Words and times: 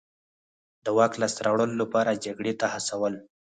د 0.83 0.85
واک 0.97 1.13
لاسته 1.21 1.41
راوړلو 1.47 1.81
لپاره 1.83 2.21
جګړې 2.25 2.53
ته 2.59 2.65
هڅول. 2.73 3.13